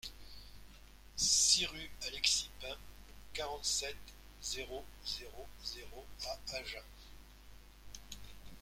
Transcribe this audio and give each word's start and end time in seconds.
six 1.15 1.63
rue 1.67 1.91
Alexis 2.07 2.49
Pain, 2.59 2.75
quarante-sept, 3.33 3.95
zéro 4.41 4.83
zéro 5.05 5.45
zéro 5.63 6.07
à 6.25 6.39
Agen 6.57 6.81